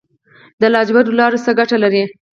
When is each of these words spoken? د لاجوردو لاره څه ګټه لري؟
د 0.61 0.63
لاجوردو 0.73 1.17
لاره 1.19 1.37
څه 1.45 1.51
ګټه 1.59 1.77
لري؟ 1.83 2.03